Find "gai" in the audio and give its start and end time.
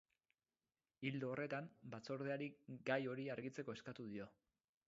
2.91-3.01